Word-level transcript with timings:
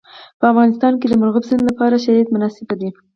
په 0.39 0.45
افغانستان 0.51 0.93
کې 0.99 1.07
د 1.07 1.13
مورغاب 1.19 1.43
سیند 1.49 1.61
لپاره 1.69 2.01
شرایط 2.03 2.27
مناسب 2.35 2.67
دي. 2.81 2.89